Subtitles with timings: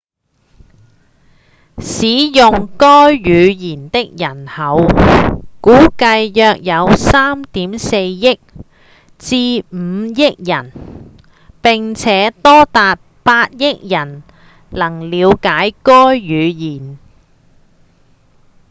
[1.77, 4.77] 使用該語言的人口
[5.61, 8.39] 估計約有 3.4 億
[9.19, 10.71] 至5億人
[11.61, 14.23] 並且多達8億人
[14.71, 16.97] 能了解該語言